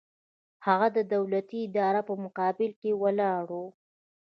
[0.67, 3.63] هغه د دولتي ادارو په مقابل کې ولاړ و.